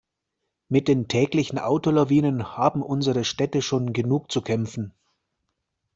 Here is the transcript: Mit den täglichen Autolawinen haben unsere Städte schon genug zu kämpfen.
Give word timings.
Mit 0.67 0.87
den 0.87 1.07
täglichen 1.07 1.59
Autolawinen 1.59 2.57
haben 2.57 2.81
unsere 2.81 3.23
Städte 3.23 3.61
schon 3.61 3.93
genug 3.93 4.31
zu 4.31 4.41
kämpfen. 4.41 4.95